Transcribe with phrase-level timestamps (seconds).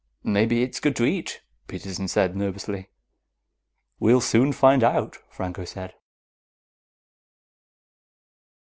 [0.23, 2.89] "Maybe it's good to eat," Peterson said nervously.
[3.99, 5.93] "We'll soon find out," Franco said.